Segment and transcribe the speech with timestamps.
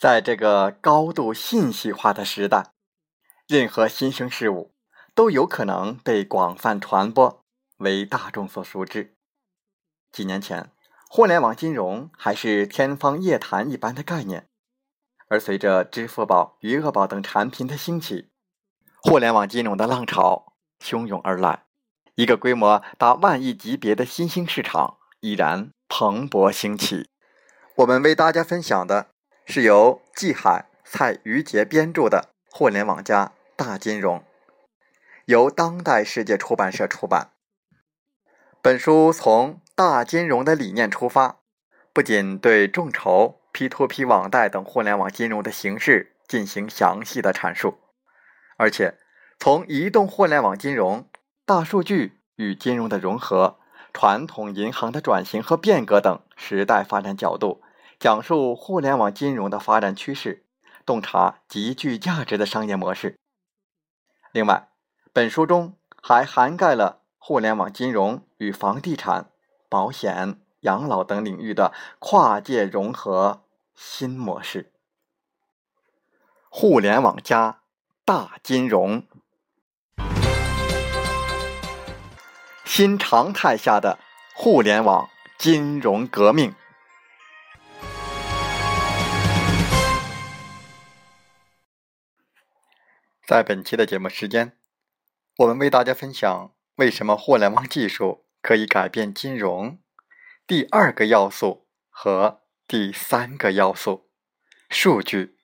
[0.00, 2.72] 在这个高度信息化的时代，
[3.46, 4.72] 任何新生事物
[5.14, 7.44] 都有可能被广泛传播，
[7.76, 9.14] 为大众所熟知。
[10.10, 10.72] 几年前，
[11.10, 14.48] 互联网金融还是天方夜谭一般的概念，
[15.28, 18.30] 而随着支付宝、余额宝等产品的兴起，
[19.02, 21.64] 互联网金融的浪潮汹涌而来，
[22.14, 27.10] 一个规模达万亿级别的新兴市场已然蓬勃兴起。
[27.76, 29.08] 我们为大家分享的
[29.50, 34.18] 是由季海、蔡余杰编著的《互联网加大金融》，
[35.24, 37.32] 由当代世界出版社出版。
[38.62, 41.40] 本书从大金融的理念出发，
[41.92, 47.78] 不仅对众筹、P2P 网贷等互联网金融的形式进行详细的阐述，
[48.56, 48.98] 而且
[49.38, 51.08] 从移动互联网金融、
[51.44, 53.58] 大数据与金融的融合、
[53.92, 57.62] 传统银行的转型和变革等时代发展角度。
[58.00, 60.46] 讲述互联网金融的发展趋势，
[60.86, 63.18] 洞察极具价值的商业模式。
[64.32, 64.70] 另外，
[65.12, 69.30] 本书中还涵盖了互联网金融与房地产、
[69.68, 73.42] 保险、养老等领域的跨界融合
[73.74, 74.72] 新模式。
[76.48, 77.60] 互联网加
[78.06, 79.02] 大金融，
[82.64, 83.98] 新常态下的
[84.34, 86.54] 互联网金融革命。
[93.30, 94.58] 在本期的节目时间，
[95.36, 99.78] 我们为大家分享为什么互联网技术可以改变金融。
[100.48, 104.10] 第二个要素和第三个要素：
[104.68, 105.36] 数据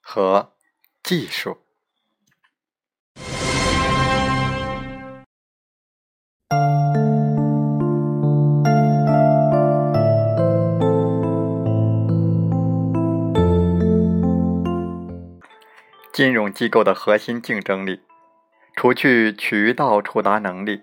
[0.00, 0.56] 和
[1.02, 1.63] 技术。
[16.14, 18.00] 金融机构的核心竞争力，
[18.76, 20.80] 除去渠道触达能力，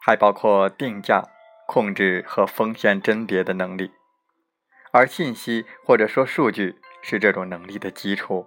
[0.00, 1.24] 还包括定价、
[1.66, 3.90] 控制和风险甄别的能力，
[4.92, 8.46] 而信息或者说数据是这种能力的基础。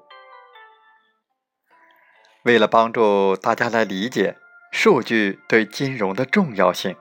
[2.43, 4.37] 为了帮助大家来理解
[4.71, 6.95] 数据对金融的重要性，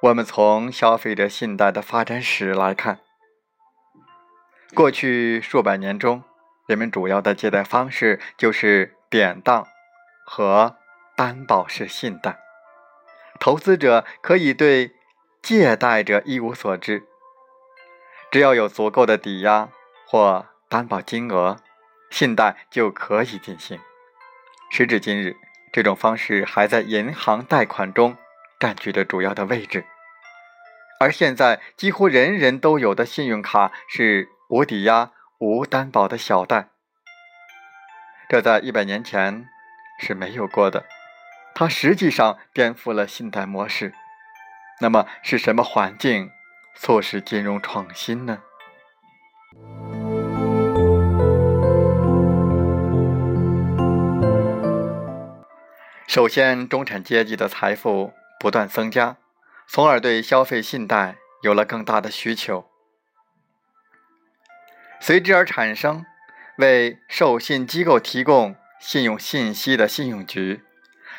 [0.00, 3.00] 我们从消费者信贷的发展史来看，
[4.74, 6.22] 过去数百年中。
[6.66, 9.66] 人们主要的借贷方式就是典当
[10.24, 10.76] 和
[11.16, 12.38] 担保式信贷。
[13.40, 14.92] 投资者可以对
[15.42, 17.02] 借贷者一无所知，
[18.30, 19.68] 只要有足够的抵押
[20.06, 21.56] 或担保金额，
[22.10, 23.80] 信贷就可以进行。
[24.70, 25.36] 时至今日，
[25.72, 28.16] 这种方式还在银行贷款中
[28.60, 29.84] 占据着主要的位置。
[31.00, 35.10] 而现在，几乎人人都有的信用卡是无抵押。
[35.44, 36.68] 无担保的小贷，
[38.28, 39.48] 这在一百年前
[39.98, 40.84] 是没有过的。
[41.52, 43.92] 它实际上颠覆了信贷模式。
[44.80, 46.30] 那么，是什么环境
[46.76, 48.38] 促使金融创新呢？
[56.06, 59.16] 首先，中产阶级的财富不断增加，
[59.66, 62.71] 从而对消费信贷有了更大的需求。
[65.04, 66.06] 随之而产生
[66.58, 70.62] 为授信机构提供信用信息的信用局，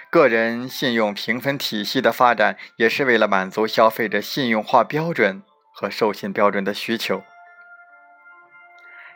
[0.09, 5.43] 个人信用评分体系的发展也是为了满足消费者信用化标准
[5.73, 7.23] 和授信标准的需求。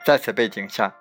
[0.04, 0.96] 在此背景下，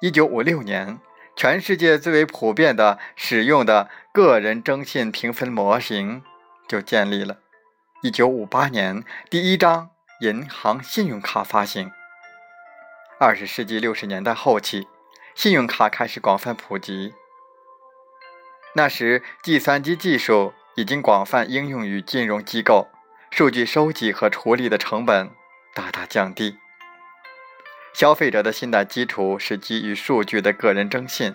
[0.00, 1.00] 一九五六年，
[1.34, 6.22] 全世界最为普遍的使用的个人征信评分模型
[6.68, 7.38] 就建立了。
[8.04, 9.90] 一九五八年，第一张
[10.20, 11.90] 银行信用卡发行。
[13.20, 14.86] 二十世纪六十年代后期，
[15.34, 17.12] 信用卡开始广泛普及。
[18.74, 22.86] 那时，计算机技术已经广泛应用于金融机构，
[23.32, 25.32] 数据收集和处理的成本
[25.74, 26.58] 大大降低。
[27.92, 31.34] 消费者的信贷基础是基于数据的个人征信，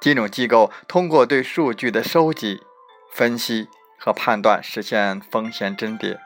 [0.00, 2.62] 金融机构通过对数据的收集、
[3.12, 6.18] 分析和判断，实现风险甄别。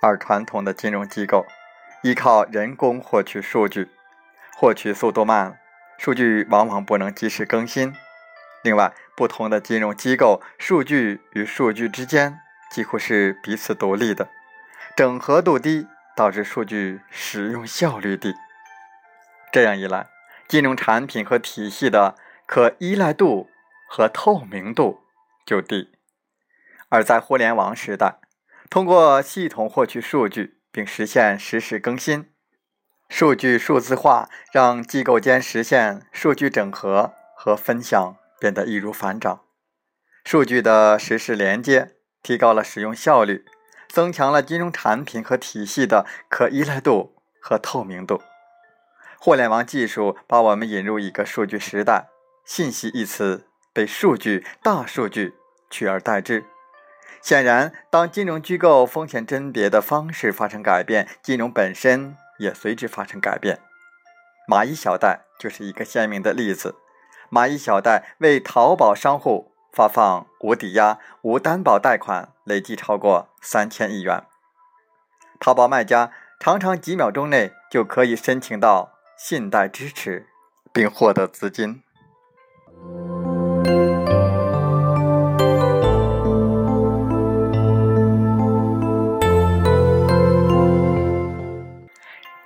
[0.00, 1.44] 而传统的金融机构。
[2.06, 3.90] 依靠人工获取数据，
[4.54, 5.58] 获取速度慢，
[5.98, 7.92] 数据往往不能及时更新。
[8.62, 12.38] 另外，不同的金融机构数据与数据之间
[12.70, 14.28] 几乎是彼此独立的，
[14.96, 18.36] 整合度低，导致数据使用效率低。
[19.50, 20.06] 这样一来，
[20.46, 22.14] 金融产品和体系的
[22.46, 23.50] 可依赖度
[23.88, 25.00] 和透明度
[25.44, 25.90] 就低。
[26.88, 28.20] 而在互联网时代，
[28.70, 30.55] 通过系统获取数据。
[30.76, 32.30] 并实现实时更新，
[33.08, 39.40] 数据数字化让机构间实现数据整合和分享变得易如反掌，
[40.22, 41.92] 数据的实时连接
[42.22, 43.46] 提高了使用效率，
[43.88, 48.20] 增强了金融产品和体系的可依赖度和透明度。
[49.18, 52.08] 互联网技术把我们引入一个数据时代，
[52.44, 55.32] 信息一词被数据、大数据
[55.70, 56.44] 取而代之。
[57.26, 63.58] 显然，当金融机构风险甄别的方式发生改变，金融本身也随之发生改变。
[64.48, 66.76] 蚂蚁小贷就是一个鲜明的例子。
[67.28, 74.22] 蚂蚁小贷为淘宝商户发放无抵押、无担保贷款，累计超过三千亿元。
[75.40, 80.28] 淘宝卖家常常几秒钟内就可以申请到信贷支持，
[80.72, 81.82] 并获得资金。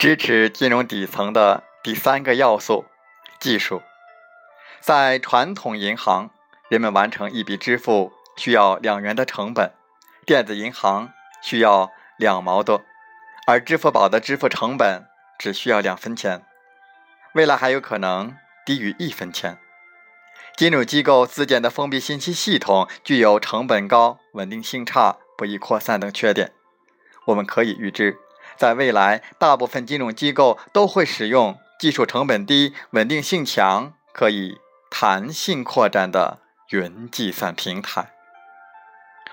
[0.01, 2.87] 支持金融底层的第三个要素，
[3.39, 3.83] 技术。
[4.81, 6.31] 在传统银行，
[6.71, 9.75] 人们完成一笔支付需要两元的成本，
[10.25, 11.13] 电子银行
[11.43, 12.81] 需要两毛多，
[13.47, 15.07] 而支付宝的支付成本
[15.39, 16.47] 只需要两分钱，
[17.35, 19.59] 未来还有可能低于一分钱。
[20.57, 26.53] 金融机构自建的封闭信息系统具有成本高、稳定性差、不易扩散等缺点，
[27.27, 28.17] 我们可以预知。
[28.61, 34.59] 在未来，大部分金融机构都会使用技术成本低、稳定性强、可以
[34.91, 38.13] 弹性扩展的云计算平台。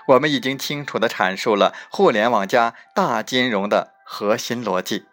[0.06, 5.04] 我们已经清楚地阐述了互联网加大金融的核心逻辑。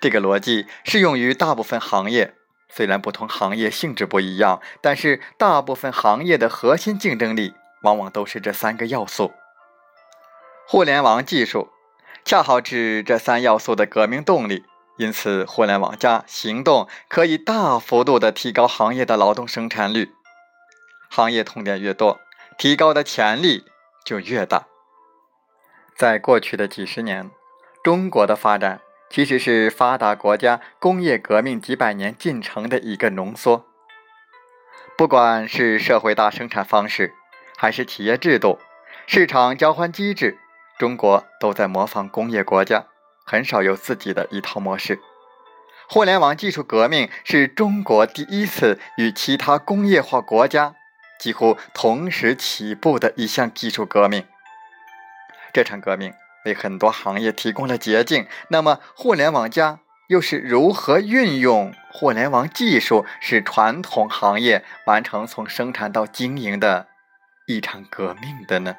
[0.00, 2.34] 这个逻辑适用于大部分行业，
[2.68, 9.32] 虽然不同行业性质不一样，但是大部分行业的核心竞争力往往都是这三个要素：
[10.66, 11.68] 互联网技术。
[12.24, 14.64] 恰好是这三要素的革命动力，
[14.96, 20.14] 因此互联网加行动可以大幅度的提高行业的劳动生产率。
[21.10, 22.18] 行业痛点越多，
[22.56, 23.66] 提高的潜力
[24.06, 24.66] 就越大。
[25.94, 27.30] 在过去的几十年，
[27.82, 28.80] 中国的发展
[29.10, 33.66] 其实是发达国家工业革命几百年进程的一个浓缩。
[34.96, 37.12] 不管是社会大生产方式，
[37.58, 38.58] 还是企业制度、
[39.06, 40.38] 市场交换机制。
[40.78, 42.86] 中国都在模仿工业国家，
[43.24, 45.00] 很少有自己的一套模式。
[45.88, 50.74] 互联网技术革命是中国第一次与其他工业化国家
[51.20, 54.26] 几乎同时起步的一项技术革命。
[55.52, 56.12] 这场革命
[56.44, 58.26] 为很多行业提供了捷径。
[58.48, 59.78] 那么，互联网加
[60.08, 66.88] 又是如何运用互联网技术，使传统行业完成从生产到经营的
[67.46, 68.74] 一场革命的呢？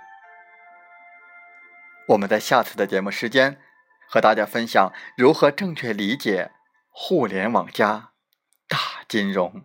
[2.09, 3.59] 我们在下次的节目时间，
[4.07, 6.51] 和大家分享如何正确理解
[6.89, 8.11] 互联网加
[8.67, 9.63] 大金融。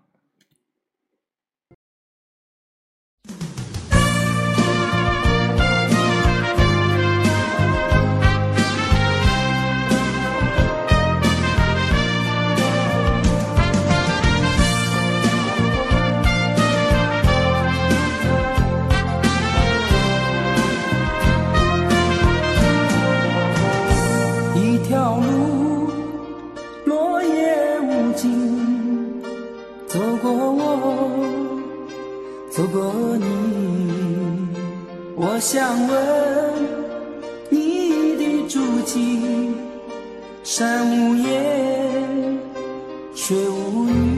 [43.30, 44.09] 却无语。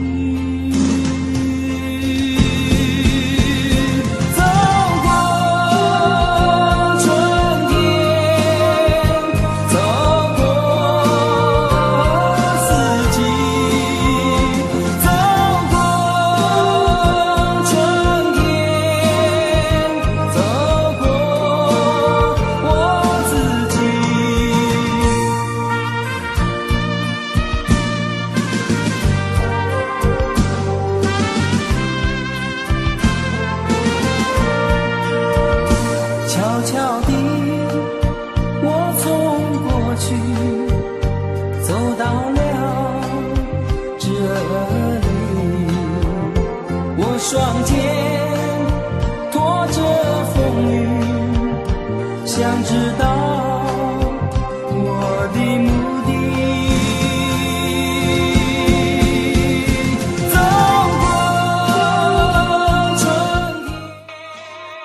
[39.95, 40.15] 去
[41.61, 42.39] 走到了
[43.99, 45.07] 这里。
[46.97, 47.71] 我双肩
[49.31, 49.77] 托着
[50.33, 50.35] 风
[50.71, 50.73] 雨
[52.25, 53.03] 想知道
[54.69, 55.67] 我的目
[56.05, 56.09] 的。
[60.29, 60.35] 走
[60.99, 61.03] 过
[62.97, 63.01] 春
[63.67, 63.71] 天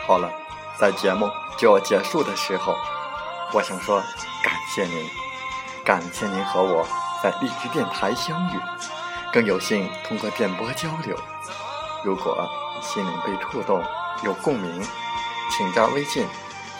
[0.06, 0.30] 好了
[0.78, 2.74] 在节目就要结束的时候
[3.52, 4.02] 我想说
[4.78, 5.10] 谢您，
[5.84, 6.86] 感谢您和我
[7.20, 8.60] 在荔枝电台相遇，
[9.32, 11.18] 更有幸通过电波交流。
[12.04, 12.48] 如果
[12.80, 13.84] 心灵被触动，
[14.22, 14.80] 有共鸣，
[15.50, 16.24] 请加微信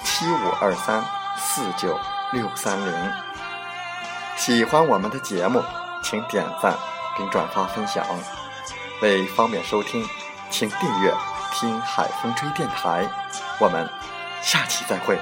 [0.04, 1.04] 七五二三
[1.36, 1.98] 四九
[2.30, 3.12] 六三零。
[4.36, 5.60] 喜欢我们的节目，
[6.00, 6.78] 请点赞
[7.16, 8.06] 并转发分享。
[9.02, 10.08] 为方便收听，
[10.50, 11.12] 请订阅
[11.52, 13.10] “听海风吹电台”。
[13.58, 13.90] 我们
[14.40, 15.18] 下期再会。